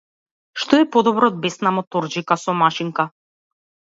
Што 0.61 0.77
е 0.83 0.85
подобро 0.95 1.29
од 1.31 1.37
бесна 1.43 1.73
моторџика 1.75 2.39
со 2.45 2.57
машинка? 2.63 3.07